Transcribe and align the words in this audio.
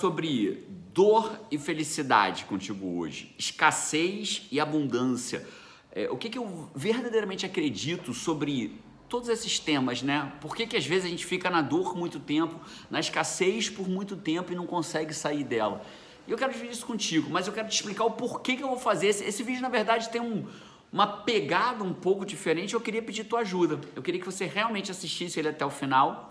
Sobre 0.00 0.66
dor 0.94 1.38
e 1.50 1.58
felicidade 1.58 2.46
contigo 2.46 2.98
hoje, 2.98 3.34
escassez 3.38 4.46
e 4.50 4.58
abundância. 4.58 5.46
É, 5.92 6.08
o 6.10 6.16
que, 6.16 6.30
que 6.30 6.38
eu 6.38 6.70
verdadeiramente 6.74 7.44
acredito 7.44 8.14
sobre 8.14 8.80
todos 9.08 9.28
esses 9.28 9.58
temas, 9.58 10.02
né? 10.02 10.32
Por 10.40 10.56
que, 10.56 10.66
que 10.66 10.76
às 10.76 10.86
vezes 10.86 11.04
a 11.04 11.08
gente 11.08 11.26
fica 11.26 11.50
na 11.50 11.60
dor 11.60 11.96
muito 11.96 12.18
tempo, 12.18 12.58
na 12.90 12.98
escassez 12.98 13.68
por 13.68 13.88
muito 13.88 14.16
tempo 14.16 14.52
e 14.52 14.56
não 14.56 14.66
consegue 14.66 15.12
sair 15.12 15.44
dela? 15.44 15.84
E 16.26 16.30
eu 16.30 16.38
quero 16.38 16.52
dividir 16.52 16.72
isso 16.72 16.86
contigo, 16.86 17.28
mas 17.28 17.46
eu 17.46 17.52
quero 17.52 17.68
te 17.68 17.74
explicar 17.74 18.04
o 18.04 18.12
porquê 18.12 18.56
que 18.56 18.62
eu 18.62 18.68
vou 18.68 18.78
fazer. 18.78 19.08
Esse, 19.08 19.24
esse 19.24 19.42
vídeo, 19.42 19.60
na 19.60 19.68
verdade, 19.68 20.08
tem 20.08 20.20
um, 20.20 20.46
uma 20.92 21.06
pegada 21.06 21.84
um 21.84 21.92
pouco 21.92 22.24
diferente. 22.24 22.72
Eu 22.72 22.80
queria 22.80 23.02
pedir 23.02 23.24
tua 23.24 23.40
ajuda. 23.40 23.80
Eu 23.94 24.02
queria 24.02 24.20
que 24.20 24.26
você 24.26 24.46
realmente 24.46 24.90
assistisse 24.90 25.38
ele 25.38 25.48
até 25.48 25.66
o 25.66 25.70
final 25.70 26.30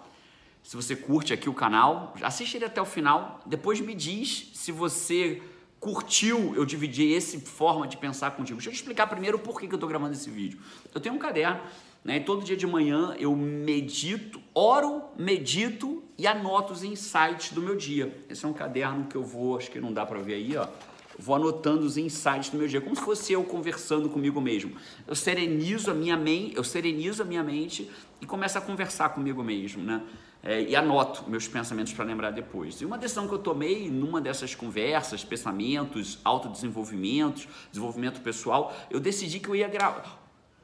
se 0.64 0.76
você 0.76 0.96
curte 0.96 1.34
aqui 1.34 1.50
o 1.50 1.54
canal, 1.54 2.14
assiste 2.22 2.56
ele 2.56 2.66
até 2.66 2.82
o 2.82 2.86
final. 2.86 3.40
Depois 3.46 3.80
me 3.80 3.96
diz 3.96 4.52
se 4.54 4.72
você 4.72 5.42
curtiu 5.80 6.54
eu 6.56 6.66
dividir 6.66 7.16
essa 7.16 7.40
forma 7.40 7.88
de 7.88 7.98
pensar 7.98 8.32
contigo. 8.32 8.58
Deixa 8.58 8.70
eu 8.70 8.74
te 8.74 8.78
explicar 8.78 9.08
primeiro 9.08 9.40
por 9.40 9.60
que, 9.60 9.68
que 9.68 9.74
eu 9.74 9.78
estou 9.78 9.90
gravando 9.90 10.14
esse 10.14 10.30
vídeo. 10.30 10.60
Eu 10.94 11.00
tenho 11.00 11.16
um 11.16 11.20
caderno, 11.20 11.62
né? 12.04 12.18
E 12.18 12.20
todo 12.20 12.44
dia 12.44 12.58
de 12.58 12.68
manhã 12.68 13.16
eu 13.18 13.36
medito, 13.36 14.42
oro, 14.54 15.04
medito 15.18 16.04
e 16.18 16.28
anoto 16.28 16.74
os 16.74 16.84
insights 16.84 17.52
do 17.52 17.62
meu 17.62 17.76
dia. 17.76 18.14
Esse 18.30 18.46
é 18.46 18.48
um 18.48 18.54
caderno 18.54 19.06
que 19.06 19.16
eu 19.16 19.24
vou, 19.24 19.58
acho 19.58 19.72
que 19.72 19.80
não 19.80 19.94
dá 19.94 20.06
para 20.06 20.20
ver 20.20 20.36
aí, 20.36 20.58
ó. 20.58 20.68
Vou 21.20 21.36
anotando 21.36 21.86
os 21.86 21.98
insights 21.98 22.50
do 22.50 22.58
meu 22.58 22.68
dia, 22.68 22.82
como 22.82 22.96
se 22.96 23.02
fosse 23.02 23.34
eu 23.34 23.44
conversando 23.44 24.10
comigo 24.10 24.40
mesmo. 24.40 24.76
Eu 25.06 25.16
serenizo 25.16 25.92
a 25.92 25.94
minha 25.94 26.18
mente, 26.18 26.56
eu 26.56 26.64
serenizo 26.64 27.22
a 27.22 27.26
minha 27.26 27.44
mente 27.44 27.90
e 28.22 28.26
começo 28.26 28.58
a 28.58 28.62
conversar 28.62 29.10
comigo 29.10 29.44
mesmo, 29.44 29.84
né? 29.84 30.02
é, 30.44 30.62
e 30.62 30.76
anoto 30.76 31.30
meus 31.30 31.48
pensamentos 31.48 31.94
para 31.94 32.06
lembrar 32.06 32.32
depois. 32.32 32.80
E 32.82 32.86
uma 32.86 32.98
decisão 32.98 33.28
que 33.28 33.34
eu 33.34 33.40
tomei 33.40 33.90
numa 33.90 34.22
dessas 34.22 34.56
conversas, 34.56 35.24
pensamentos, 35.24 36.20
autodesenvolvimento, 36.24 37.48
desenvolvimento 37.72 38.22
pessoal, 38.22 38.74
eu 38.90 39.00
decidi 39.00 39.40
que 39.40 39.50
eu 39.50 39.56
ia 39.56 39.68
gravar. 39.68 40.18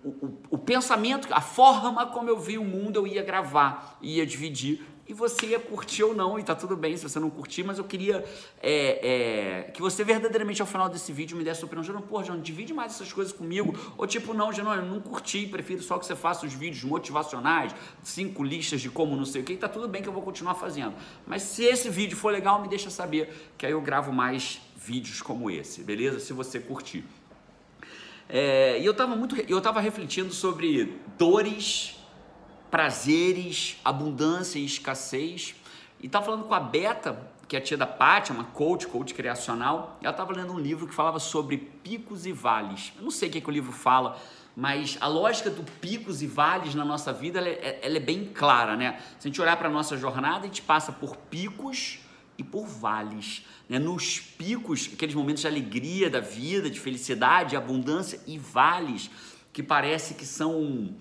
O, 0.04 0.10
o, 0.10 0.40
o, 0.52 0.58
pensamento, 0.58 1.28
a 1.32 1.42
forma 1.42 2.06
como 2.08 2.30
eu 2.30 2.40
vi 2.40 2.58
o 2.58 2.64
mundo, 2.64 2.98
eu 2.98 3.08
ia 3.08 3.24
gravar, 3.24 3.98
ia 4.02 4.26
dividir 4.26 4.86
e 5.08 5.14
você 5.14 5.48
ia 5.48 5.60
curtir 5.60 6.04
ou 6.04 6.16
não, 6.16 6.40
e 6.40 6.44
tá 6.44 6.56
tudo 6.56 6.76
bem 6.76 6.98
se 6.98 7.04
você 7.04 7.20
não 7.20 7.30
curtir, 7.30 7.64
mas 7.64 7.78
eu 7.78 7.84
queria 7.84 8.26
é, 8.62 9.66
é, 9.68 9.72
que 9.72 9.82
você 9.82 10.04
verdadeiramente 10.04 10.62
ao 10.62 10.68
final 10.68 10.90
desse 10.90 11.14
vídeo 11.14 11.38
me 11.38 11.44
desse 11.44 11.64
a 11.64 11.66
opinião, 11.66 11.84
João, 11.84 12.02
pô, 12.02 12.24
João, 12.24 12.40
divide 12.40 12.74
mais 12.74 12.94
essas 12.94 13.14
coisas 13.14 13.32
comigo, 13.32 13.74
ou 13.98 14.08
tipo, 14.08 14.34
não, 14.34 14.52
João, 14.52 14.74
eu 14.74 14.86
não 14.86 15.00
curti, 15.00 15.46
prefiro 15.46 15.84
só 15.84 16.00
que 16.00 16.06
você 16.06 16.16
faça 16.16 16.46
os 16.46 16.54
vídeos 16.54 16.84
motivacionais, 16.84 17.76
cinco 18.04 18.44
listas 18.44 18.82
de 18.82 18.90
como 18.90 19.16
não 19.16 19.26
sei 19.26 19.42
o 19.42 19.44
que, 19.44 19.56
tá 19.56 19.70
tudo 19.70 19.88
bem 19.88 20.02
que 20.02 20.10
eu 20.10 20.14
vou 20.14 20.24
continuar 20.24 20.56
fazendo, 20.56 20.96
mas 21.28 21.44
se 21.44 21.64
esse 21.64 21.90
vídeo 21.90 22.18
for 22.18 22.34
legal, 22.34 22.62
me 22.62 22.68
deixa 22.68 22.90
saber, 22.90 23.52
que 23.58 23.66
aí 23.66 23.72
eu 23.72 23.82
gravo 23.82 24.12
mais 24.12 24.60
vídeos 24.76 25.22
como 25.22 25.50
esse, 25.50 25.84
beleza? 25.84 26.20
Se 26.20 26.34
você 26.34 26.60
curtir. 26.60 27.04
É, 28.28 28.80
e 28.80 28.86
eu 28.86 28.94
tava 28.94 29.16
muito, 29.16 29.36
eu 29.48 29.62
tava 29.62 29.80
refletindo 29.80 30.34
sobre 30.34 30.98
dores 31.18 31.95
prazeres, 32.70 33.80
abundância 33.84 34.60
e 34.60 34.66
escassez. 34.66 35.56
E 36.00 36.08
estava 36.08 36.26
falando 36.26 36.44
com 36.44 36.54
a 36.54 36.60
Beta, 36.60 37.20
que 37.48 37.56
é 37.56 37.60
a 37.60 37.62
tia 37.62 37.78
da 37.78 37.88
Pátia, 37.88 38.34
uma 38.34 38.46
coach, 38.46 38.88
coach 38.88 39.14
criacional. 39.14 39.98
Ela 40.02 40.12
estava 40.12 40.34
lendo 40.34 40.54
um 40.54 40.60
livro 40.60 40.88
que 40.88 40.94
falava 40.94 41.20
sobre 41.20 41.58
picos 41.58 42.26
e 42.26 42.32
vales. 42.32 42.94
Eu 42.98 43.04
não 43.04 43.12
sei 43.12 43.30
o 43.30 43.32
que, 43.32 43.42
que 43.42 43.50
o 43.50 43.52
livro 43.52 43.72
fala, 43.72 44.20
mas 44.56 44.98
a 45.02 45.08
lógica 45.08 45.50
do 45.50 45.64
picos 45.80 46.22
e 46.22 46.28
vales 46.28 46.74
na 46.74 46.86
nossa 46.86 47.12
vida 47.12 47.40
ela 47.40 47.50
é, 47.50 47.80
ela 47.82 47.98
é 47.98 48.00
bem 48.00 48.26
clara, 48.26 48.76
né? 48.76 49.00
Se 49.20 49.28
a 49.28 49.30
gente 49.30 49.42
olhar 49.42 49.58
para 49.58 49.68
a 49.68 49.72
nossa 49.72 49.98
jornada, 49.98 50.40
a 50.40 50.48
gente 50.48 50.62
passa 50.62 50.92
por 50.92 51.18
picos 51.18 52.00
e 52.38 52.44
por 52.44 52.66
vales. 52.66 53.46
Né? 53.68 53.80
Nos 53.80 54.20
picos, 54.20 54.90
aqueles 54.94 55.16
momentos 55.16 55.42
de 55.42 55.48
alegria 55.48 56.10
da 56.10 56.20
vida, 56.20 56.70
de 56.70 56.80
felicidade, 56.80 57.56
abundância 57.56 58.20
e 58.26 58.38
vales 58.38 59.10
que 59.52 59.64
parece 59.64 60.16
que 60.16 60.26
são 60.26 60.94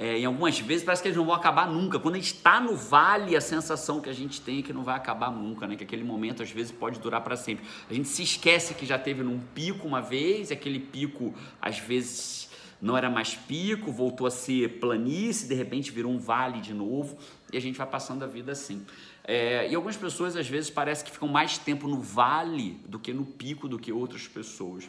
é, 0.00 0.18
em 0.18 0.24
algumas 0.24 0.58
vezes 0.58 0.82
parece 0.82 1.02
que 1.02 1.08
eles 1.08 1.18
não 1.18 1.26
vão 1.26 1.34
acabar 1.34 1.70
nunca. 1.70 1.98
Quando 1.98 2.14
a 2.14 2.18
gente 2.18 2.32
está 2.32 2.58
no 2.58 2.74
vale, 2.74 3.36
a 3.36 3.40
sensação 3.40 4.00
que 4.00 4.08
a 4.08 4.14
gente 4.14 4.40
tem 4.40 4.60
é 4.60 4.62
que 4.62 4.72
não 4.72 4.82
vai 4.82 4.96
acabar 4.96 5.30
nunca, 5.30 5.66
né? 5.66 5.76
Que 5.76 5.84
aquele 5.84 6.02
momento 6.02 6.42
às 6.42 6.50
vezes 6.50 6.72
pode 6.72 6.98
durar 6.98 7.20
para 7.20 7.36
sempre. 7.36 7.66
A 7.88 7.92
gente 7.92 8.08
se 8.08 8.22
esquece 8.22 8.72
que 8.72 8.86
já 8.86 8.98
teve 8.98 9.22
num 9.22 9.38
pico 9.54 9.86
uma 9.86 10.00
vez, 10.00 10.50
aquele 10.50 10.80
pico 10.80 11.34
às 11.60 11.78
vezes 11.78 12.48
não 12.80 12.96
era 12.96 13.10
mais 13.10 13.34
pico, 13.34 13.92
voltou 13.92 14.26
a 14.26 14.30
ser 14.30 14.80
planície, 14.80 15.46
de 15.46 15.54
repente 15.54 15.90
virou 15.90 16.10
um 16.10 16.18
vale 16.18 16.62
de 16.62 16.72
novo, 16.72 17.18
e 17.52 17.58
a 17.58 17.60
gente 17.60 17.76
vai 17.76 17.86
passando 17.86 18.22
a 18.22 18.26
vida 18.26 18.52
assim. 18.52 18.86
É, 19.22 19.70
e 19.70 19.74
algumas 19.74 19.98
pessoas 19.98 20.34
às 20.34 20.48
vezes 20.48 20.70
parece 20.70 21.04
que 21.04 21.10
ficam 21.10 21.28
mais 21.28 21.58
tempo 21.58 21.86
no 21.86 22.00
vale 22.00 22.80
do 22.88 22.98
que 22.98 23.12
no 23.12 23.26
pico 23.26 23.68
do 23.68 23.78
que 23.78 23.92
outras 23.92 24.26
pessoas. 24.26 24.88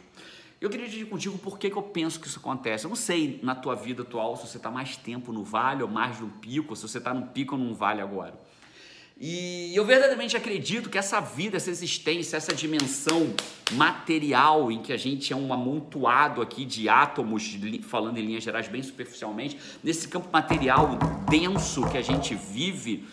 Eu 0.62 0.70
queria 0.70 0.86
dividir 0.86 1.08
contigo 1.08 1.36
por 1.38 1.58
que, 1.58 1.68
que 1.68 1.76
eu 1.76 1.82
penso 1.82 2.20
que 2.20 2.28
isso 2.28 2.38
acontece. 2.38 2.84
Eu 2.84 2.88
não 2.88 2.94
sei 2.94 3.40
na 3.42 3.52
tua 3.52 3.74
vida 3.74 4.02
atual 4.02 4.36
se 4.36 4.46
você 4.46 4.58
está 4.58 4.70
mais 4.70 4.96
tempo 4.96 5.32
no 5.32 5.42
vale 5.42 5.82
ou 5.82 5.88
mais 5.88 6.20
no 6.20 6.28
pico, 6.28 6.76
se 6.76 6.82
você 6.82 6.98
está 6.98 7.12
no 7.12 7.26
pico 7.26 7.56
ou 7.56 7.60
num 7.60 7.74
vale 7.74 8.00
agora. 8.00 8.32
E 9.20 9.74
eu 9.74 9.84
verdadeiramente 9.84 10.36
acredito 10.36 10.88
que 10.88 10.96
essa 10.96 11.18
vida, 11.18 11.56
essa 11.56 11.68
existência, 11.68 12.36
essa 12.36 12.54
dimensão 12.54 13.34
material 13.72 14.70
em 14.70 14.80
que 14.80 14.92
a 14.92 14.96
gente 14.96 15.32
é 15.32 15.36
um 15.36 15.52
amontoado 15.52 16.40
aqui 16.40 16.64
de 16.64 16.88
átomos, 16.88 17.58
falando 17.82 18.18
em 18.18 18.24
linhas 18.24 18.44
gerais 18.44 18.68
bem 18.68 18.84
superficialmente, 18.84 19.58
nesse 19.82 20.06
campo 20.06 20.28
material 20.32 20.96
denso 21.28 21.90
que 21.90 21.98
a 21.98 22.02
gente 22.02 22.36
vive, 22.36 23.04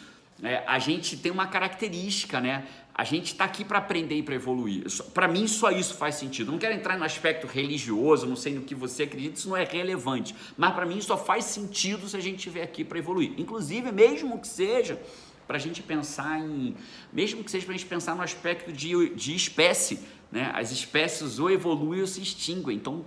é, 0.44 0.64
a 0.68 0.78
gente 0.78 1.18
tem 1.18 1.32
uma 1.32 1.48
característica, 1.48 2.40
né? 2.40 2.66
A 3.00 3.06
gente 3.06 3.28
está 3.28 3.46
aqui 3.46 3.64
para 3.64 3.78
aprender 3.78 4.16
e 4.16 4.22
para 4.22 4.36
evoluir. 4.36 4.84
Para 5.14 5.26
mim, 5.26 5.48
só 5.48 5.72
isso 5.72 5.94
faz 5.94 6.16
sentido. 6.16 6.52
não 6.52 6.60
quero 6.60 6.76
entrar 6.76 6.98
no 6.98 7.06
aspecto 7.06 7.48
religioso, 7.48 8.28
não 8.28 8.36
sei 8.36 8.54
no 8.54 8.64
que 8.64 8.76
você 8.76 9.04
acredita, 9.04 9.40
isso 9.40 9.48
não 9.48 9.56
é 9.56 9.64
relevante. 9.64 10.36
Mas 10.58 10.74
para 10.74 10.86
mim, 10.86 11.00
só 11.00 11.18
faz 11.18 11.46
sentido 11.46 12.10
se 12.10 12.18
a 12.18 12.20
gente 12.20 12.40
estiver 12.40 12.62
aqui 12.62 12.84
para 12.84 13.00
evoluir. 13.00 13.32
Inclusive, 13.38 13.90
mesmo 13.94 14.38
que 14.38 14.50
seja 14.50 15.02
para 15.48 15.56
a 15.56 15.60
gente 15.62 15.82
pensar 15.82 16.42
em. 16.42 16.76
Mesmo 17.14 17.42
que 17.42 17.50
seja 17.50 17.66
para 17.66 17.74
a 17.74 17.78
gente 17.78 17.88
pensar 17.88 18.18
no 18.18 18.22
aspecto 18.22 18.70
de, 18.70 19.16
de 19.16 19.34
espécie. 19.34 20.02
Né? 20.30 20.52
As 20.54 20.70
espécies 20.74 21.40
ou 21.40 21.50
evoluem 21.50 22.02
ou 22.02 22.08
se 22.08 22.22
extinguem. 22.22 22.76
Então, 22.76 23.06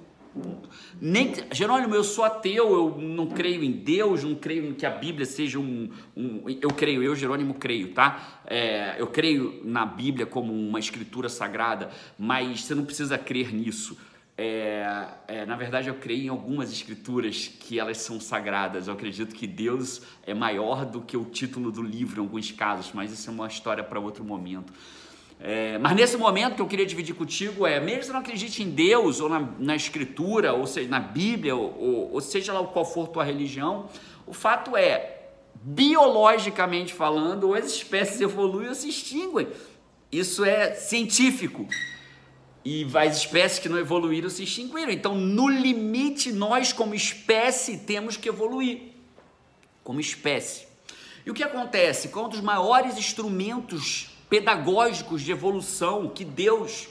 nem, 1.00 1.34
Jerônimo, 1.52 1.94
eu 1.94 2.04
sou 2.04 2.24
ateu, 2.24 2.72
eu 2.72 2.98
não 2.98 3.26
creio 3.26 3.62
em 3.62 3.72
Deus, 3.72 4.24
não 4.24 4.34
creio 4.34 4.74
que 4.74 4.86
a 4.86 4.90
Bíblia 4.90 5.26
seja 5.26 5.58
um. 5.58 5.90
um 6.16 6.42
eu 6.60 6.70
creio, 6.70 7.02
eu, 7.02 7.14
Jerônimo, 7.14 7.54
creio, 7.54 7.92
tá? 7.92 8.40
É, 8.46 8.96
eu 8.98 9.06
creio 9.06 9.60
na 9.64 9.84
Bíblia 9.84 10.24
como 10.26 10.52
uma 10.52 10.78
escritura 10.78 11.28
sagrada, 11.28 11.90
mas 12.18 12.62
você 12.62 12.74
não 12.74 12.84
precisa 12.84 13.18
crer 13.18 13.52
nisso. 13.52 13.96
É, 14.36 15.06
é, 15.28 15.46
na 15.46 15.56
verdade, 15.56 15.88
eu 15.88 15.94
creio 15.94 16.24
em 16.24 16.28
algumas 16.28 16.72
escrituras 16.72 17.48
que 17.48 17.78
elas 17.78 17.98
são 17.98 18.18
sagradas. 18.18 18.88
Eu 18.88 18.94
acredito 18.94 19.34
que 19.34 19.46
Deus 19.46 20.02
é 20.26 20.32
maior 20.32 20.86
do 20.86 21.02
que 21.02 21.16
o 21.16 21.24
título 21.24 21.70
do 21.70 21.82
livro 21.82 22.20
em 22.20 22.24
alguns 22.24 22.50
casos, 22.50 22.92
mas 22.94 23.12
isso 23.12 23.28
é 23.28 23.32
uma 23.32 23.46
história 23.46 23.84
para 23.84 24.00
outro 24.00 24.24
momento. 24.24 24.72
É, 25.44 25.76
mas 25.78 25.96
nesse 25.96 26.16
momento 26.16 26.54
que 26.54 26.62
eu 26.62 26.68
queria 26.68 26.86
dividir 26.86 27.16
contigo 27.16 27.66
é, 27.66 27.80
mesmo 27.80 27.98
que 27.98 28.06
você 28.06 28.12
não 28.12 28.20
acredite 28.20 28.62
em 28.62 28.70
Deus, 28.70 29.20
ou 29.20 29.28
na, 29.28 29.40
na 29.58 29.74
Escritura, 29.74 30.52
ou 30.52 30.68
seja, 30.68 30.88
na 30.88 31.00
Bíblia, 31.00 31.56
ou, 31.56 32.12
ou 32.12 32.20
seja 32.20 32.52
lá 32.52 32.64
qual 32.64 32.84
for 32.84 33.08
tua 33.08 33.24
religião, 33.24 33.88
o 34.24 34.32
fato 34.32 34.76
é, 34.76 35.22
biologicamente 35.60 36.94
falando, 36.94 37.48
ou 37.48 37.54
as 37.54 37.66
espécies 37.66 38.20
evoluem 38.22 38.68
ou 38.68 38.74
se 38.74 38.88
extinguem. 38.88 39.48
Isso 40.12 40.44
é 40.44 40.74
científico. 40.74 41.66
E 42.64 42.86
as 42.94 43.16
espécies 43.16 43.58
que 43.58 43.68
não 43.68 43.78
evoluíram 43.78 44.30
se 44.30 44.44
extinguiram. 44.44 44.92
Então, 44.92 45.16
no 45.16 45.48
limite, 45.48 46.30
nós, 46.30 46.72
como 46.72 46.94
espécie, 46.94 47.78
temos 47.78 48.16
que 48.16 48.28
evoluir. 48.28 48.92
Como 49.82 49.98
espécie. 49.98 50.68
E 51.26 51.30
o 51.32 51.34
que 51.34 51.42
acontece? 51.42 52.10
Qual 52.10 52.26
um 52.26 52.28
dos 52.28 52.40
maiores 52.40 52.96
instrumentos 52.96 54.11
pedagógicos 54.32 55.20
de 55.20 55.30
evolução 55.30 56.08
que 56.08 56.24
Deus, 56.24 56.88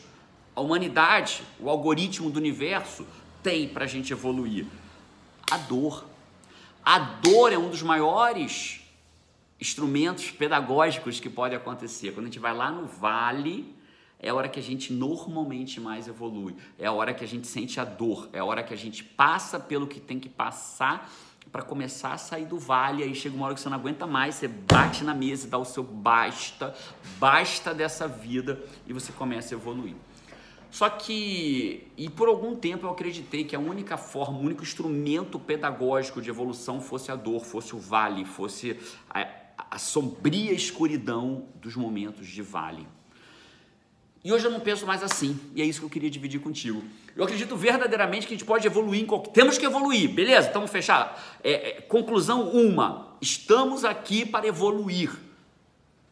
a 0.55 0.61
humanidade, 0.61 1.41
o 1.59 1.71
algoritmo 1.71 2.29
do 2.29 2.37
universo 2.37 3.03
tem 3.41 3.67
para 3.67 3.85
a 3.85 3.87
gente 3.87 4.13
evoluir? 4.13 4.67
A 5.49 5.57
dor. 5.57 6.05
A 6.85 6.99
dor 6.99 7.51
é 7.51 7.57
um 7.57 7.71
dos 7.71 7.81
maiores 7.81 8.81
instrumentos 9.59 10.29
pedagógicos 10.29 11.19
que 11.19 11.31
pode 11.31 11.55
acontecer. 11.55 12.11
Quando 12.11 12.27
a 12.27 12.29
gente 12.29 12.37
vai 12.37 12.53
lá 12.53 12.69
no 12.69 12.85
vale, 12.85 13.75
é 14.19 14.29
a 14.29 14.35
hora 14.35 14.47
que 14.47 14.59
a 14.59 14.63
gente 14.63 14.93
normalmente 14.93 15.79
mais 15.79 16.07
evolui, 16.07 16.55
é 16.77 16.85
a 16.85 16.91
hora 16.91 17.11
que 17.11 17.23
a 17.23 17.27
gente 17.27 17.47
sente 17.47 17.79
a 17.79 17.83
dor, 17.83 18.29
é 18.33 18.37
a 18.37 18.45
hora 18.45 18.61
que 18.61 18.71
a 18.71 18.77
gente 18.77 19.03
passa 19.03 19.59
pelo 19.59 19.87
que 19.87 19.99
tem 19.99 20.19
que 20.19 20.29
passar 20.29 21.11
para 21.51 21.61
começar 21.61 22.13
a 22.13 22.17
sair 22.17 22.45
do 22.45 22.57
vale. 22.57 23.03
Aí 23.03 23.13
chega 23.13 23.35
uma 23.35 23.45
hora 23.45 23.55
que 23.55 23.61
você 23.61 23.69
não 23.69 23.77
aguenta 23.77 24.07
mais, 24.07 24.35
você 24.35 24.47
bate 24.47 25.03
na 25.03 25.13
mesa 25.13 25.47
dá 25.47 25.57
o 25.57 25.65
seu 25.65 25.83
basta, 25.83 26.73
basta 27.19 27.73
dessa 27.73 28.07
vida 28.07 28.63
e 28.87 28.93
você 28.93 29.11
começa 29.11 29.53
a 29.53 29.57
evoluir. 29.57 29.95
Só 30.69 30.89
que, 30.89 31.91
e 31.97 32.09
por 32.09 32.29
algum 32.29 32.55
tempo 32.55 32.85
eu 32.85 32.89
acreditei 32.91 33.43
que 33.43 33.55
a 33.55 33.59
única 33.59 33.97
forma, 33.97 34.37
o 34.37 34.41
único 34.41 34.63
instrumento 34.63 35.37
pedagógico 35.37 36.21
de 36.21 36.29
evolução 36.29 36.79
fosse 36.79 37.11
a 37.11 37.15
dor, 37.15 37.43
fosse 37.43 37.75
o 37.75 37.79
vale, 37.79 38.23
fosse 38.23 38.79
a, 39.09 39.27
a 39.69 39.77
sombria 39.77 40.53
escuridão 40.53 41.49
dos 41.55 41.75
momentos 41.75 42.25
de 42.25 42.41
vale. 42.41 42.87
E 44.23 44.31
hoje 44.31 44.45
eu 44.45 44.51
não 44.51 44.59
penso 44.59 44.85
mais 44.85 45.01
assim, 45.01 45.39
e 45.55 45.61
é 45.61 45.65
isso 45.65 45.79
que 45.79 45.85
eu 45.85 45.89
queria 45.89 46.09
dividir 46.09 46.39
contigo. 46.39 46.83
Eu 47.15 47.23
acredito 47.23 47.55
verdadeiramente 47.57 48.27
que 48.27 48.33
a 48.33 48.37
gente 48.37 48.45
pode 48.45 48.67
evoluir 48.67 49.01
em 49.01 49.05
qualquer. 49.05 49.31
Temos 49.31 49.57
que 49.57 49.65
evoluir, 49.65 50.09
beleza? 50.09 50.47
Estamos 50.47 50.69
fechados. 50.69 51.19
É, 51.43 51.51
é, 51.51 51.81
conclusão 51.81 52.49
uma: 52.49 53.17
estamos 53.19 53.83
aqui 53.83 54.25
para 54.25 54.47
evoluir. 54.47 55.11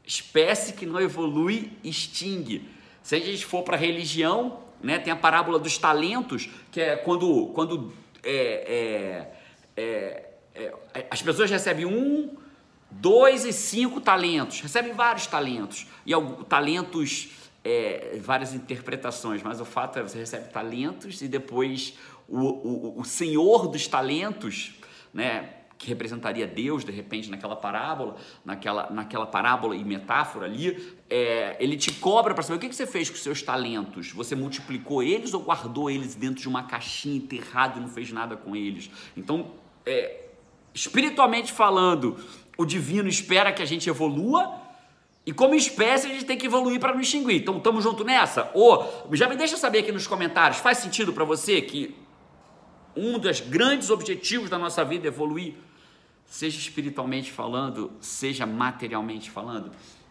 Espécie 0.06 0.74
que 0.74 0.88
não 0.88 1.00
evolui, 1.00 1.72
extingue. 1.84 2.68
Se 3.04 3.16
a 3.16 3.20
gente 3.20 3.46
for 3.46 3.62
para 3.62 3.76
a 3.76 3.80
religião, 3.80 4.60
né, 4.82 4.98
tem 4.98 5.14
a 5.14 5.16
parábola 5.16 5.60
dos 5.60 5.78
talentos, 5.78 6.50
que 6.72 6.82
é 6.82 6.96
quando, 6.96 7.48
quando 7.54 7.94
é, 8.24 9.28
é, 9.78 9.84
é, 10.56 10.74
é 10.96 11.08
as 11.12 11.22
pessoas 11.22 11.50
recebem 11.52 11.86
um, 11.86 12.36
dois 12.90 13.46
e 13.46 13.54
cinco 13.54 14.02
talentos, 14.02 14.62
recebem 14.62 14.94
vários 14.94 15.28
talentos, 15.28 15.86
e 16.06 16.12
talentos 16.48 17.30
é, 17.64 18.18
várias 18.22 18.54
interpretações, 18.54 19.44
mas 19.44 19.60
o 19.60 19.66
fato 19.66 20.00
é 20.00 20.04
você 20.04 20.18
recebe 20.18 20.50
talentos 20.50 21.22
e 21.22 21.28
depois 21.28 21.98
o, 22.28 22.38
o, 22.38 23.00
o 23.02 23.06
senhor 23.06 23.68
dos 23.68 23.88
talentos, 23.88 24.74
né, 25.14 25.50
que 25.78 25.88
representaria 25.88 26.46
Deus 26.46 26.84
de 26.84 26.92
repente 26.92 27.30
naquela 27.30 27.56
parábola, 27.56 28.18
naquela, 28.44 28.90
naquela 28.90 29.26
parábola 29.26 29.76
e 29.76 29.84
metáfora 29.84 30.46
ali, 30.46 30.98
é, 31.10 31.56
ele 31.60 31.78
te 31.78 31.92
cobra 31.94 32.34
para 32.34 32.44
saber 32.44 32.58
o 32.58 32.60
que, 32.60 32.70
que 32.70 32.76
você 32.76 32.86
fez 32.86 33.10
com 33.10 33.16
seus 33.16 33.42
talentos. 33.42 34.12
Você 34.12 34.36
multiplicou 34.36 35.02
eles 35.02 35.34
ou 35.34 35.42
guardou 35.42 35.90
eles 35.90 36.16
dentro 36.16 36.42
de 36.42 36.50
uma 36.50 36.64
caixinha 36.64 37.16
enterrado 37.16 37.80
e 37.80 37.82
não 37.82 37.88
fez 37.88 38.12
nada 38.12 38.36
com 38.36 38.56
eles? 38.56 38.92
Então, 39.16 39.52
é, 39.86 40.26
espiritualmente 40.74 41.54
falando, 41.54 42.18
o 42.58 42.66
divino 42.66 43.08
espera 43.08 43.54
que 43.54 43.62
a 43.62 43.66
gente 43.66 43.90
evolua 43.90 44.59
e 45.30 45.32
como 45.32 45.54
espécie 45.54 46.08
a 46.08 46.10
gente 46.10 46.26
tem 46.26 46.36
que 46.36 46.48
evoluir 46.48 46.80
para 46.80 46.92
não 46.92 47.00
extinguir. 47.00 47.36
Então 47.36 47.58
estamos 47.58 47.84
junto 47.84 48.04
nessa? 48.04 48.50
Ou 48.52 49.08
já 49.12 49.30
me 49.30 49.36
deixa 49.36 49.58
saber 49.58 49.78
aqui 49.78 49.92
nos 49.92 50.08
comentários, 50.08 50.58
faz 50.58 50.80
sentido 50.80 51.14
para 51.14 51.24
você 51.24 51.62
que 51.62 51.96
um 52.96 53.20
dos 53.20 53.40
grandes 53.40 53.92
objetivos 53.92 54.50
da 54.50 54.58
nossa 54.58 54.84
vida 54.84 55.06
é 55.06 55.10
evoluir, 55.10 55.54
seja 56.26 56.58
espiritualmente 56.58 57.32
falando, 57.32 57.92
seja 58.02 58.48
materialmente 58.48 59.30
falando? 59.30 59.70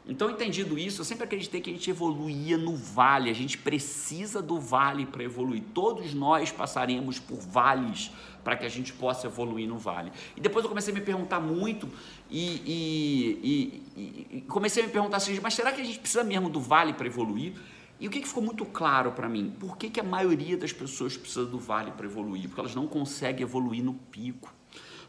Então, 0.08 0.30
entendido 0.30 0.78
isso, 0.78 1.02
eu 1.02 1.04
sempre 1.04 1.24
acreditei 1.24 1.60
que 1.60 1.68
a 1.68 1.72
gente 1.72 1.90
evoluía 1.90 2.56
no 2.56 2.74
vale, 2.74 3.28
a 3.28 3.34
gente 3.34 3.58
precisa 3.58 4.40
do 4.40 4.58
vale 4.58 5.04
para 5.04 5.22
evoluir. 5.22 5.62
Todos 5.74 6.14
nós 6.14 6.50
passaremos 6.50 7.18
por 7.18 7.38
vales 7.38 8.10
para 8.42 8.56
que 8.56 8.64
a 8.64 8.70
gente 8.70 8.90
possa 8.94 9.26
evoluir 9.26 9.68
no 9.68 9.76
vale. 9.76 10.10
E 10.34 10.40
depois 10.40 10.64
eu 10.64 10.70
comecei 10.70 10.94
a 10.94 10.96
me 10.96 11.02
perguntar 11.02 11.40
muito 11.40 11.90
e, 12.30 12.62
e, 12.66 13.82
e, 13.96 14.36
e 14.38 14.40
comecei 14.48 14.82
a 14.82 14.86
me 14.86 14.92
perguntar 14.92 15.18
assim, 15.18 15.38
mas 15.42 15.52
será 15.52 15.72
que 15.72 15.82
a 15.82 15.84
gente 15.84 15.98
precisa 15.98 16.24
mesmo 16.24 16.48
do 16.48 16.58
vale 16.58 16.94
para 16.94 17.06
evoluir? 17.06 17.52
E 18.00 18.08
o 18.08 18.10
que, 18.10 18.20
que 18.20 18.28
ficou 18.28 18.42
muito 18.42 18.64
claro 18.64 19.12
para 19.12 19.28
mim? 19.28 19.54
Por 19.60 19.76
que, 19.76 19.90
que 19.90 20.00
a 20.00 20.04
maioria 20.04 20.56
das 20.56 20.72
pessoas 20.72 21.18
precisa 21.18 21.44
do 21.44 21.58
vale 21.58 21.90
para 21.90 22.06
evoluir? 22.06 22.48
Porque 22.48 22.60
elas 22.60 22.74
não 22.74 22.86
conseguem 22.86 23.42
evoluir 23.42 23.84
no 23.84 23.92
pico. 23.92 24.54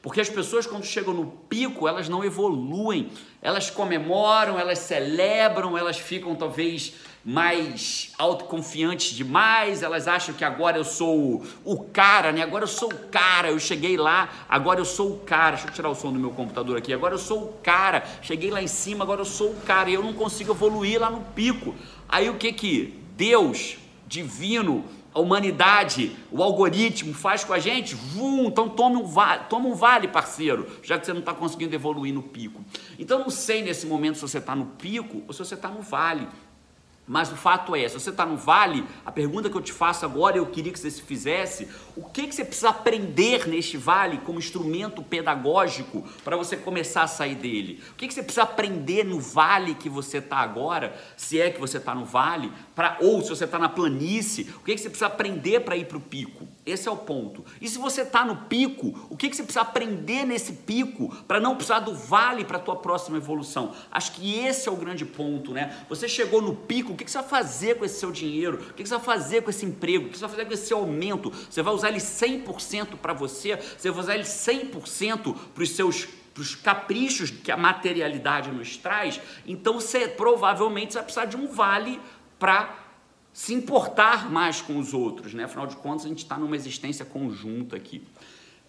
Porque 0.02 0.22
as 0.22 0.30
pessoas, 0.30 0.66
quando 0.66 0.86
chegam 0.86 1.14
no 1.14 1.26
pico, 1.26 1.88
elas 1.88 2.08
não 2.08 2.24
evoluem, 2.24 3.10
elas 3.42 3.70
comemoram, 3.70 4.58
elas 4.58 4.80
celebram, 4.80 5.78
elas 5.78 5.98
ficam 5.98 6.36
talvez 6.36 6.94
mais 7.24 8.14
autoconfiantes 8.18 9.12
demais, 9.12 9.84
elas 9.84 10.08
acham 10.08 10.34
que 10.34 10.46
agora 10.46 10.78
eu 10.78 10.86
sou 10.86 11.44
o 11.66 11.84
cara, 11.84 12.32
né? 12.32 12.42
Agora 12.42 12.64
eu 12.64 12.68
sou 12.68 12.90
o 12.90 12.98
cara, 13.10 13.52
eu 13.52 13.60
cheguei 13.60 13.98
lá, 13.98 14.30
agora 14.48 14.80
eu 14.80 14.86
sou 14.86 15.12
o 15.12 15.20
cara. 15.20 15.58
Deixa 15.58 15.68
eu 15.68 15.74
tirar 15.74 15.90
o 15.90 15.96
som 15.96 16.14
do 16.14 16.20
meu 16.20 16.32
computador 16.32 16.78
aqui. 16.78 16.94
Agora 16.94 17.16
eu 17.16 17.20
sou 17.20 17.44
o 17.44 17.54
cara, 17.62 18.04
cheguei 18.22 18.50
lá 18.50 18.62
em 18.62 18.68
cima, 18.68 19.04
agora 19.04 19.22
eu 19.22 19.26
sou 19.26 19.52
o 19.52 19.62
cara 19.62 19.90
e 19.90 19.96
eu 19.96 20.02
não 20.02 20.14
consigo 20.14 20.54
evoluir 20.54 21.00
lá 21.00 21.10
no 21.10 21.22
pico. 21.22 21.76
Aí 22.08 22.30
o 22.30 22.36
que 22.36 22.54
que 22.54 23.00
Deus 23.18 23.78
divino 24.08 24.86
a 25.14 25.20
humanidade, 25.20 26.16
o 26.32 26.44
algoritmo 26.44 27.14
faz 27.14 27.44
com 27.44 27.54
a 27.54 27.60
gente, 27.60 27.96
vum, 27.96 28.46
então 28.46 28.70
tome 28.70 28.98
um 28.98 29.06
vale, 29.06 29.44
toma 29.50 29.68
um 29.68 29.74
vale, 29.74 30.08
parceiro, 30.08 30.68
já 30.84 31.00
que 31.00 31.06
você 31.06 31.14
não 31.14 31.20
está 31.20 31.34
conseguindo 31.34 31.74
evoluir 31.74 32.14
no 32.14 32.22
pico. 32.22 32.64
Então 32.98 33.20
não 33.20 33.30
sei 33.30 33.62
nesse 33.62 33.88
momento 33.88 34.16
se 34.16 34.22
você 34.22 34.38
está 34.38 34.56
no 34.56 34.66
pico 34.66 35.24
ou 35.28 35.34
se 35.34 35.40
você 35.40 35.56
está 35.56 35.70
no 35.70 35.82
vale. 35.82 36.28
Mas 37.10 37.32
o 37.32 37.36
fato 37.36 37.76
é, 37.76 37.90
se 37.90 38.00
você 38.00 38.12
está 38.12 38.24
no 38.24 38.38
vale, 38.38 38.86
a 39.04 39.12
pergunta 39.12 39.50
que 39.50 39.58
eu 39.58 39.62
te 39.62 39.74
faço 39.74 40.06
agora, 40.06 40.38
eu 40.38 40.46
queria 40.46 40.72
que 40.72 40.80
você 40.80 40.92
se 40.92 41.02
fizesse, 41.02 41.68
o 41.98 42.04
que, 42.04 42.28
que 42.28 42.36
você 42.36 42.46
precisa 42.46 42.70
aprender 42.70 43.48
neste 43.48 43.78
vale 43.78 44.20
como 44.20 44.38
instrumento 44.38 45.02
pedagógico 45.02 46.08
para 46.24 46.38
você 46.38 46.56
começar 46.56 47.02
a 47.02 47.08
sair 47.08 47.34
dele? 47.34 47.82
O 47.94 47.96
que, 47.96 48.08
que 48.08 48.14
você 48.14 48.22
precisa 48.22 48.44
aprender 48.44 49.04
no 49.04 49.20
vale 49.20 49.74
que 49.74 49.90
você 49.90 50.20
está 50.20 50.38
agora, 50.38 50.96
se 51.18 51.42
é 51.42 51.50
que 51.50 51.60
você 51.60 51.78
está 51.78 51.96
no 51.96 52.06
vale, 52.06 52.54
pra, 52.76 53.00
ou 53.02 53.24
se 53.24 53.30
você 53.30 53.46
está 53.46 53.58
na 53.58 53.70
planície, 53.70 54.48
o 54.58 54.60
que, 54.60 54.76
que 54.76 54.80
você 54.80 54.90
precisa 54.90 55.08
aprender 55.08 55.62
para 55.62 55.76
ir 55.76 55.86
para 55.86 55.98
o 55.98 56.02
pico? 56.02 56.48
Esse 56.70 56.88
é 56.88 56.92
o 56.92 56.98
ponto. 56.98 57.44
E 57.60 57.68
se 57.68 57.78
você 57.78 58.02
está 58.02 58.24
no 58.24 58.36
pico, 58.36 59.08
o 59.10 59.18
que, 59.18 59.30
que 59.30 59.36
você 59.36 59.44
precisa 59.44 59.62
aprender 59.62 60.26
nesse 60.26 60.54
pico 60.54 61.14
para 61.28 61.40
não 61.40 61.56
precisar 61.56 61.80
do 61.80 61.94
vale 61.94 62.46
para 62.46 62.58
a 62.58 62.62
tua 62.62 62.76
próxima 62.76 63.18
evolução? 63.18 63.74
Acho 63.92 64.12
que 64.14 64.40
esse 64.40 64.70
é 64.70 64.72
o 64.72 64.76
grande 64.76 65.06
ponto, 65.06 65.52
né? 65.52 65.86
Você 65.90 66.08
chegou 66.08 66.42
no 66.42 66.56
pico, 66.56 66.94
o 66.94 66.96
que, 66.96 67.06
que 67.06 67.12
você 67.12 67.20
vai 67.20 67.28
fazer 67.28 67.78
com 67.78 67.86
esse 67.86 68.00
seu 68.00 68.12
dinheiro? 68.12 68.58
O 68.58 68.74
que, 68.74 68.84
que 68.84 68.90
você 68.90 68.96
vai 68.96 69.04
fazer 69.04 69.42
com 69.42 69.50
esse 69.50 69.66
emprego? 69.66 70.08
O 70.08 70.10
que 70.10 70.18
você 70.18 70.26
vai 70.26 70.30
fazer 70.30 70.46
com 70.46 70.54
esse 70.54 70.74
aumento? 70.74 71.32
Você 71.50 71.62
vai 71.62 71.74
usar 71.74 71.90
ele 71.90 72.00
100% 72.00 72.98
para 73.02 73.14
você? 73.14 73.58
Você 73.58 73.90
vai 73.90 74.02
usar 74.02 74.16
ele 74.16 74.24
100% 74.24 75.36
para 75.54 75.64
os 75.64 75.72
seus 75.72 76.08
os 76.38 76.56
caprichos 76.56 77.30
que 77.30 77.52
a 77.52 77.58
materialidade 77.58 78.50
nos 78.50 78.78
traz, 78.78 79.20
então 79.46 79.74
você 79.74 80.08
provavelmente 80.08 80.94
vai 80.94 81.04
precisar 81.04 81.26
de 81.26 81.36
um 81.36 81.48
vale 81.48 82.00
para 82.40 82.89
se 83.40 83.54
importar 83.54 84.30
mais 84.30 84.62
com 84.62 84.78
os 84.78 84.94
outros, 84.94 85.34
né? 85.34 85.46
Afinal 85.46 85.66
de 85.66 85.78
contas, 85.78 86.06
a 86.06 86.10
gente 86.10 86.18
está 86.18 86.38
numa 86.38 86.58
existência 86.58 87.06
conjunta 87.06 87.78
aqui. 87.78 88.04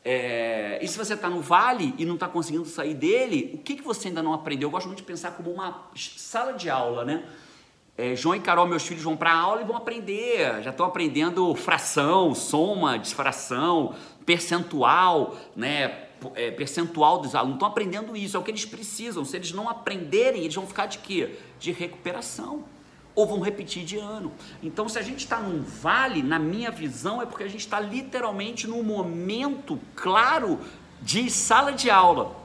É, 0.04 0.78
e 0.80 0.86
se 0.86 0.96
você 0.96 1.14
está 1.14 1.28
no 1.28 1.40
vale 1.40 1.92
e 1.98 2.04
não 2.04 2.14
está 2.14 2.28
conseguindo 2.28 2.64
sair 2.66 2.94
dele, 2.94 3.50
o 3.52 3.58
que, 3.58 3.74
que 3.74 3.82
você 3.82 4.06
ainda 4.06 4.22
não 4.22 4.32
aprendeu? 4.32 4.68
Eu 4.68 4.70
gosto 4.70 4.86
muito 4.86 4.98
de 4.98 5.04
pensar 5.04 5.32
como 5.32 5.50
uma 5.50 5.90
sala 5.96 6.52
de 6.52 6.70
aula, 6.70 7.04
né? 7.04 7.24
É, 7.98 8.14
João 8.14 8.36
e 8.36 8.38
Carol, 8.38 8.64
meus 8.64 8.86
filhos, 8.86 9.02
vão 9.02 9.16
para 9.16 9.32
a 9.32 9.36
aula 9.40 9.60
e 9.60 9.64
vão 9.64 9.76
aprender. 9.76 10.62
Já 10.62 10.70
estão 10.70 10.86
aprendendo 10.86 11.52
fração, 11.56 12.32
soma, 12.32 12.96
disfração, 12.96 13.96
percentual, 14.24 15.36
né? 15.56 16.06
É, 16.36 16.52
percentual 16.52 17.18
dos 17.18 17.34
alunos. 17.34 17.56
Estão 17.56 17.66
aprendendo 17.66 18.16
isso, 18.16 18.36
é 18.36 18.40
o 18.40 18.42
que 18.44 18.52
eles 18.52 18.64
precisam. 18.64 19.24
Se 19.24 19.34
eles 19.34 19.50
não 19.50 19.68
aprenderem, 19.68 20.42
eles 20.42 20.54
vão 20.54 20.64
ficar 20.64 20.86
de 20.86 20.98
quê? 20.98 21.36
De 21.58 21.72
recuperação 21.72 22.64
ou 23.14 23.26
vão 23.26 23.40
repetir 23.40 23.84
de 23.84 23.98
ano. 23.98 24.32
Então, 24.62 24.88
se 24.88 24.98
a 24.98 25.02
gente 25.02 25.20
está 25.20 25.38
num 25.38 25.62
vale, 25.62 26.22
na 26.22 26.38
minha 26.38 26.70
visão, 26.70 27.20
é 27.20 27.26
porque 27.26 27.44
a 27.44 27.48
gente 27.48 27.60
está 27.60 27.80
literalmente 27.80 28.66
num 28.66 28.82
momento 28.82 29.78
claro 29.94 30.60
de 31.02 31.30
sala 31.30 31.72
de 31.72 31.90
aula. 31.90 32.40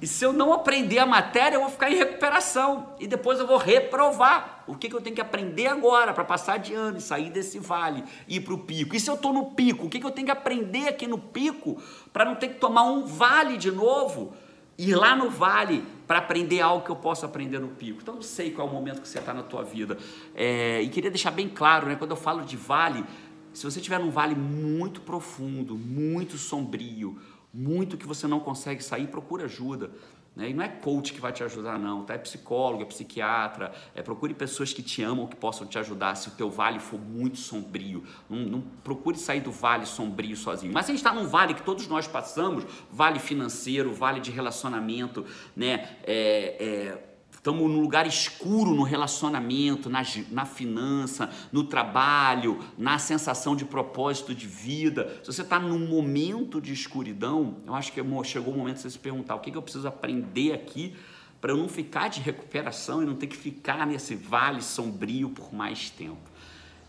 E 0.00 0.06
se 0.06 0.24
eu 0.24 0.32
não 0.32 0.52
aprender 0.52 0.98
a 0.98 1.06
matéria, 1.06 1.56
eu 1.56 1.62
vou 1.62 1.70
ficar 1.70 1.90
em 1.90 1.96
recuperação 1.96 2.94
e 3.00 3.06
depois 3.06 3.38
eu 3.38 3.46
vou 3.46 3.56
reprovar. 3.56 4.62
O 4.66 4.74
que, 4.74 4.88
que 4.90 4.94
eu 4.94 5.00
tenho 5.00 5.14
que 5.14 5.22
aprender 5.22 5.68
agora 5.68 6.12
para 6.12 6.24
passar 6.24 6.58
de 6.58 6.74
ano 6.74 6.98
e 6.98 7.00
sair 7.00 7.30
desse 7.30 7.58
vale 7.58 8.04
e 8.28 8.36
ir 8.36 8.40
para 8.40 8.52
o 8.52 8.58
pico? 8.58 8.94
E 8.94 9.00
se 9.00 9.08
eu 9.08 9.14
estou 9.14 9.32
no 9.32 9.52
pico, 9.52 9.86
o 9.86 9.88
que, 9.88 9.98
que 9.98 10.04
eu 10.04 10.10
tenho 10.10 10.26
que 10.26 10.32
aprender 10.32 10.88
aqui 10.88 11.06
no 11.06 11.18
pico 11.18 11.80
para 12.12 12.26
não 12.26 12.34
ter 12.34 12.48
que 12.48 12.60
tomar 12.60 12.82
um 12.82 13.06
vale 13.06 13.56
de 13.56 13.70
novo? 13.70 14.34
Ir 14.78 14.94
lá 14.94 15.16
no 15.16 15.30
vale 15.30 15.84
para 16.06 16.18
aprender 16.18 16.60
algo 16.60 16.84
que 16.84 16.90
eu 16.90 16.96
posso 16.96 17.24
aprender 17.24 17.58
no 17.58 17.68
pico. 17.68 18.00
Então, 18.02 18.14
não 18.14 18.22
sei 18.22 18.50
qual 18.50 18.68
é 18.68 18.70
o 18.70 18.72
momento 18.72 19.00
que 19.00 19.08
você 19.08 19.18
está 19.18 19.32
na 19.32 19.42
tua 19.42 19.62
vida. 19.62 19.96
É, 20.34 20.82
e 20.82 20.88
queria 20.88 21.10
deixar 21.10 21.30
bem 21.30 21.48
claro, 21.48 21.86
né, 21.86 21.96
quando 21.96 22.10
eu 22.10 22.16
falo 22.16 22.44
de 22.44 22.56
vale, 22.56 23.04
se 23.52 23.64
você 23.64 23.78
estiver 23.78 23.98
num 23.98 24.10
vale 24.10 24.34
muito 24.34 25.00
profundo, 25.00 25.76
muito 25.76 26.36
sombrio, 26.36 27.18
muito 27.52 27.96
que 27.96 28.06
você 28.06 28.26
não 28.26 28.38
consegue 28.38 28.84
sair, 28.84 29.06
procura 29.06 29.46
ajuda. 29.46 29.90
Né? 30.36 30.50
E 30.50 30.54
não 30.54 30.62
é 30.62 30.68
coach 30.68 31.14
que 31.14 31.20
vai 31.20 31.32
te 31.32 31.42
ajudar, 31.42 31.78
não, 31.78 32.04
tá? 32.04 32.12
É 32.12 32.18
psicólogo, 32.18 32.82
é 32.82 32.84
psiquiatra, 32.84 33.72
é 33.94 34.02
procure 34.02 34.34
pessoas 34.34 34.70
que 34.70 34.82
te 34.82 35.02
amam, 35.02 35.26
que 35.26 35.34
possam 35.34 35.66
te 35.66 35.78
ajudar 35.78 36.14
se 36.14 36.28
o 36.28 36.32
teu 36.32 36.50
vale 36.50 36.78
for 36.78 37.00
muito 37.00 37.38
sombrio. 37.38 38.04
Não, 38.28 38.38
não 38.38 38.60
procure 38.60 39.16
sair 39.16 39.40
do 39.40 39.50
vale 39.50 39.86
sombrio 39.86 40.36
sozinho. 40.36 40.74
Mas 40.74 40.84
a 40.84 40.88
gente 40.88 40.98
está 40.98 41.14
num 41.14 41.26
vale 41.26 41.54
que 41.54 41.62
todos 41.62 41.88
nós 41.88 42.06
passamos, 42.06 42.66
vale 42.90 43.18
financeiro, 43.18 43.94
vale 43.94 44.20
de 44.20 44.30
relacionamento, 44.30 45.24
né? 45.56 45.96
É, 46.04 46.56
é, 46.60 47.15
estamos 47.46 47.70
num 47.70 47.80
lugar 47.80 48.08
escuro 48.08 48.74
no 48.74 48.82
relacionamento, 48.82 49.88
na, 49.88 50.02
na 50.32 50.44
finança, 50.44 51.30
no 51.52 51.62
trabalho, 51.62 52.58
na 52.76 52.98
sensação 52.98 53.54
de 53.54 53.64
propósito 53.64 54.34
de 54.34 54.48
vida, 54.48 55.20
se 55.22 55.32
você 55.32 55.42
está 55.42 55.60
num 55.60 55.78
momento 55.86 56.60
de 56.60 56.72
escuridão, 56.72 57.58
eu 57.64 57.72
acho 57.72 57.92
que 57.92 58.00
chegou 58.24 58.52
o 58.52 58.58
momento 58.58 58.76
de 58.76 58.82
você 58.82 58.90
se 58.90 58.98
perguntar 58.98 59.36
o 59.36 59.38
que, 59.38 59.52
que 59.52 59.56
eu 59.56 59.62
preciso 59.62 59.86
aprender 59.86 60.54
aqui 60.54 60.96
para 61.40 61.52
eu 61.52 61.56
não 61.56 61.68
ficar 61.68 62.08
de 62.08 62.18
recuperação 62.18 63.00
e 63.00 63.06
não 63.06 63.14
ter 63.14 63.28
que 63.28 63.36
ficar 63.36 63.86
nesse 63.86 64.16
vale 64.16 64.60
sombrio 64.60 65.30
por 65.30 65.54
mais 65.54 65.88
tempo. 65.88 66.28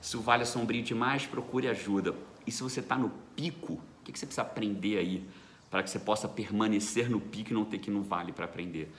Se 0.02 0.18
o 0.18 0.22
vale 0.22 0.42
é 0.42 0.46
sombrio 0.46 0.82
demais, 0.82 1.28
procure 1.28 1.68
ajuda. 1.68 2.16
E 2.48 2.52
se 2.52 2.64
você 2.64 2.80
está 2.80 2.98
no 2.98 3.12
pico, 3.36 3.74
o 3.74 4.04
que, 4.04 4.12
que 4.12 4.18
você 4.18 4.26
precisa 4.26 4.42
aprender 4.42 4.98
aí 4.98 5.24
para 5.70 5.84
que 5.84 5.90
você 5.92 6.00
possa 6.00 6.28
permanecer 6.28 7.12
no 7.12 7.20
pico 7.20 7.52
e 7.52 7.54
não 7.54 7.64
ter 7.64 7.78
que 7.78 7.92
ir 7.92 7.94
no 7.94 8.02
vale 8.02 8.32
para 8.32 8.46
aprender? 8.46 8.92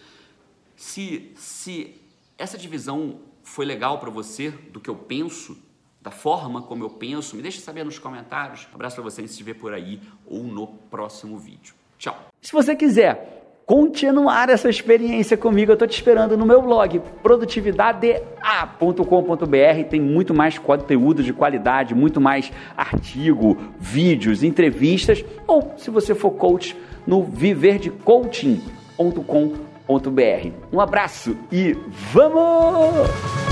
Se, 0.79 1.33
se 1.35 1.95
essa 2.39 2.57
divisão 2.57 3.17
foi 3.43 3.67
legal 3.67 3.99
para 3.99 4.11
você, 4.11 4.55
do 4.73 4.79
que 4.79 4.89
eu 4.89 4.95
penso, 4.95 5.59
da 6.01 6.13
forma 6.13 6.63
como 6.63 6.85
eu 6.85 6.91
penso, 6.91 7.35
me 7.35 7.43
deixe 7.43 7.61
saber 7.61 7.85
nos 7.85 7.99
comentários. 7.99 8.69
Um 8.71 8.77
abraço 8.77 8.95
para 8.95 9.03
você 9.03 9.23
e 9.23 9.29
se 9.29 9.43
vê 9.43 9.53
por 9.53 9.75
aí 9.75 10.01
ou 10.25 10.45
no 10.45 10.69
próximo 10.69 11.37
vídeo. 11.37 11.75
Tchau. 11.99 12.17
Se 12.41 12.53
você 12.53 12.77
quiser 12.77 13.57
continuar 13.67 14.51
essa 14.51 14.71
experiência 14.71 15.37
comigo, 15.37 15.73
eu 15.73 15.75
estou 15.75 15.89
te 15.89 15.97
esperando 15.97 16.37
no 16.37 16.47
meu 16.47 16.63
blog 16.63 17.01
produtividadea.com.br. 17.25 19.89
Tem 19.91 20.01
muito 20.01 20.33
mais 20.33 20.61
conteúdo 20.61 21.25
de 21.25 21.33
qualidade, 21.33 21.93
muito 21.93 22.21
mais 22.21 22.53
artigo, 22.77 23.59
vídeos, 23.81 24.45
entrevistas. 24.45 25.25
Ou 25.45 25.75
se 25.77 25.91
você 25.91 26.15
for 26.15 26.31
coach, 26.31 26.77
no 27.05 27.25
viverdecoaching.com.br 27.25 29.78
um 30.71 30.81
abraço 30.81 31.37
e 31.51 31.73
vamos! 32.13 33.48